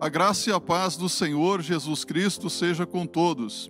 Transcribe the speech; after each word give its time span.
A 0.00 0.08
graça 0.08 0.48
e 0.48 0.52
a 0.52 0.60
paz 0.60 0.96
do 0.96 1.08
Senhor 1.08 1.60
Jesus 1.60 2.04
Cristo 2.04 2.48
seja 2.48 2.86
com 2.86 3.04
todos. 3.04 3.68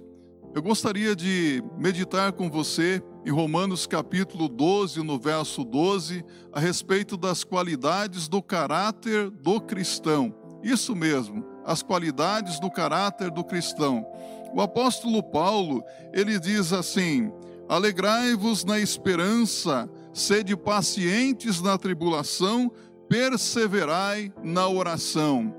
Eu 0.54 0.60
gostaria 0.60 1.16
de 1.16 1.64
meditar 1.78 2.32
com 2.32 2.50
você 2.50 3.02
em 3.24 3.30
Romanos 3.30 3.86
capítulo 3.86 4.46
12, 4.46 5.02
no 5.02 5.18
verso 5.18 5.64
12, 5.64 6.22
a 6.52 6.60
respeito 6.60 7.16
das 7.16 7.44
qualidades 7.44 8.28
do 8.28 8.42
caráter 8.42 9.30
do 9.30 9.58
cristão. 9.58 10.34
Isso 10.62 10.94
mesmo, 10.94 11.46
as 11.64 11.82
qualidades 11.82 12.60
do 12.60 12.70
caráter 12.70 13.30
do 13.30 13.42
cristão. 13.42 14.06
O 14.52 14.60
apóstolo 14.60 15.22
Paulo, 15.22 15.82
ele 16.12 16.38
diz 16.38 16.74
assim: 16.74 17.32
Alegrai-vos 17.66 18.66
na 18.66 18.78
esperança, 18.78 19.88
sede 20.12 20.54
pacientes 20.54 21.62
na 21.62 21.78
tribulação, 21.78 22.70
perseverai 23.08 24.30
na 24.44 24.68
oração. 24.68 25.57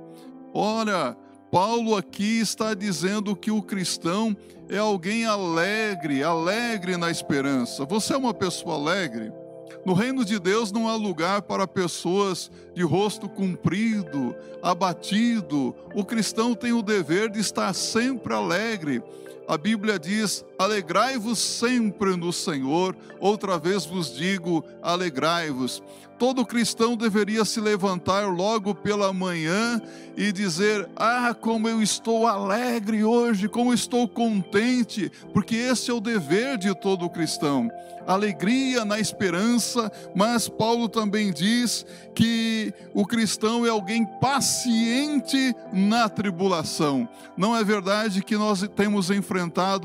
Ora, 0.54 1.16
Paulo 1.52 1.96
aqui 1.96 2.40
está 2.40 2.74
dizendo 2.74 3.36
que 3.36 3.52
o 3.52 3.62
cristão 3.62 4.36
é 4.70 4.78
alguém 4.78 5.26
alegre, 5.26 6.24
alegre 6.24 6.96
na 6.98 7.10
esperança. 7.10 7.86
Você 7.86 8.14
é 8.14 8.18
uma 8.18 8.34
pessoa 8.34 8.76
alegre? 8.76 9.32
No 9.86 9.94
reino 9.94 10.26
de 10.26 10.38
Deus 10.38 10.72
não 10.72 10.88
há 10.88 10.96
lugar 10.96 11.42
para 11.44 11.66
pessoas 11.66 12.52
de 12.76 12.84
rosto 12.84 13.30
comprido, 13.30 14.36
abatido. 14.62 15.76
O 15.96 16.04
cristão 16.04 16.54
tem 16.54 16.74
o 16.74 16.82
dever 16.82 17.30
de 17.30 17.40
estar 17.40 17.74
sempre 17.74 18.34
alegre. 18.34 19.02
A 19.50 19.58
Bíblia 19.58 19.98
diz: 19.98 20.46
alegrai-vos 20.60 21.40
sempre 21.40 22.16
no 22.16 22.32
Senhor. 22.32 22.96
Outra 23.20 23.58
vez 23.58 23.84
vos 23.84 24.16
digo: 24.16 24.64
alegrai-vos. 24.80 25.82
Todo 26.20 26.46
cristão 26.46 26.98
deveria 26.98 27.46
se 27.46 27.62
levantar 27.62 28.28
logo 28.28 28.76
pela 28.76 29.12
manhã 29.12 29.82
e 30.16 30.32
dizer: 30.32 30.88
Ah, 30.96 31.34
como 31.34 31.68
eu 31.68 31.82
estou 31.82 32.28
alegre 32.28 33.04
hoje, 33.04 33.50
como 33.50 33.74
estou 33.74 34.08
contente, 34.08 35.12
porque 35.34 35.56
esse 35.56 35.90
é 35.90 35.94
o 35.94 36.02
dever 36.02 36.58
de 36.58 36.76
todo 36.76 37.10
cristão. 37.10 37.72
Alegria 38.06 38.84
na 38.84 39.00
esperança, 39.00 39.92
mas 40.16 40.50
Paulo 40.50 40.90
também 40.90 41.32
diz 41.32 41.86
que 42.16 42.74
o 42.94 43.06
cristão 43.06 43.66
é 43.66 43.70
alguém 43.70 44.04
paciente 44.20 45.56
na 45.72 46.10
tribulação. 46.10 47.08
Não 47.38 47.56
é 47.56 47.64
verdade 47.64 48.24
que 48.24 48.36
nós 48.36 48.68
temos 48.76 49.12
enfrentado 49.12 49.39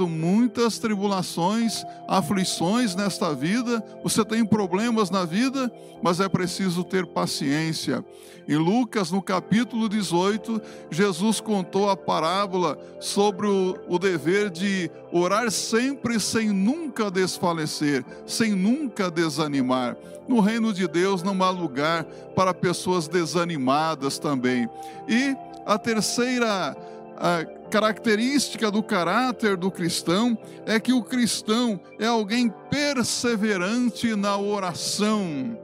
muitas 0.08 0.78
tribulações, 0.78 1.84
aflições 2.08 2.94
nesta 2.94 3.34
vida? 3.34 3.84
Você 4.02 4.24
tem 4.24 4.44
problemas 4.44 5.10
na 5.10 5.24
vida, 5.24 5.70
mas 6.02 6.20
é 6.20 6.28
preciso 6.28 6.82
ter 6.82 7.06
paciência. 7.06 8.04
Em 8.46 8.56
Lucas, 8.56 9.10
no 9.10 9.22
capítulo 9.22 9.88
18, 9.88 10.60
Jesus 10.90 11.40
contou 11.40 11.88
a 11.88 11.96
parábola 11.96 12.78
sobre 13.00 13.46
o, 13.46 13.76
o 13.88 13.98
dever 13.98 14.50
de 14.50 14.90
orar 15.10 15.50
sempre 15.50 16.20
sem 16.20 16.50
nunca 16.50 17.10
desfalecer, 17.10 18.04
sem 18.26 18.52
nunca 18.52 19.10
desanimar. 19.10 19.96
No 20.28 20.40
reino 20.40 20.72
de 20.72 20.86
Deus 20.86 21.22
não 21.22 21.42
há 21.42 21.50
lugar 21.50 22.04
para 22.34 22.52
pessoas 22.52 23.08
desanimadas 23.08 24.18
também. 24.18 24.68
E 25.08 25.34
a 25.64 25.78
terceira 25.78 26.76
a 27.16 27.44
característica 27.70 28.70
do 28.70 28.82
caráter 28.82 29.56
do 29.56 29.70
cristão 29.70 30.38
é 30.66 30.78
que 30.78 30.92
o 30.92 31.02
cristão 31.02 31.80
é 31.98 32.06
alguém 32.06 32.52
perseverante 32.70 34.14
na 34.14 34.36
oração. 34.36 35.58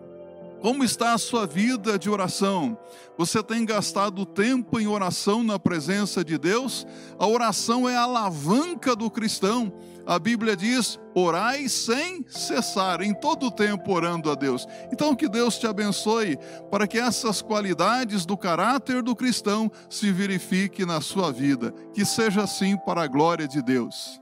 Como 0.60 0.84
está 0.84 1.14
a 1.14 1.18
sua 1.18 1.46
vida 1.46 1.98
de 1.98 2.10
oração? 2.10 2.76
Você 3.16 3.42
tem 3.42 3.64
gastado 3.64 4.26
tempo 4.26 4.78
em 4.78 4.86
oração 4.86 5.42
na 5.42 5.58
presença 5.58 6.22
de 6.22 6.36
Deus? 6.36 6.86
A 7.18 7.26
oração 7.26 7.88
é 7.88 7.96
a 7.96 8.02
alavanca 8.02 8.94
do 8.94 9.10
cristão. 9.10 9.72
A 10.06 10.18
Bíblia 10.18 10.56
diz: 10.56 10.98
orai 11.14 11.68
sem 11.68 12.24
cessar, 12.28 13.00
em 13.00 13.14
todo 13.14 13.46
o 13.46 13.50
tempo 13.50 13.92
orando 13.92 14.30
a 14.30 14.34
Deus. 14.34 14.66
Então, 14.92 15.14
que 15.14 15.28
Deus 15.28 15.58
te 15.58 15.66
abençoe 15.66 16.38
para 16.70 16.86
que 16.86 16.98
essas 16.98 17.42
qualidades 17.42 18.26
do 18.26 18.36
caráter 18.36 19.02
do 19.02 19.16
cristão 19.16 19.70
se 19.88 20.12
verifiquem 20.12 20.86
na 20.86 21.00
sua 21.00 21.32
vida. 21.32 21.72
Que 21.94 22.04
seja 22.04 22.42
assim 22.42 22.76
para 22.76 23.02
a 23.02 23.06
glória 23.06 23.46
de 23.48 23.62
Deus. 23.62 24.19